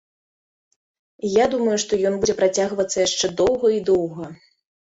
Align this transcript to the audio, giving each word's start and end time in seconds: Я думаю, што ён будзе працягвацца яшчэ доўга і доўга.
Я 1.33 1.45
думаю, 1.53 1.77
што 1.85 1.93
ён 2.11 2.17
будзе 2.23 2.35
працягвацца 2.41 2.97
яшчэ 3.07 3.33
доўга 3.43 3.67
і 3.79 3.81
доўга. 3.93 4.25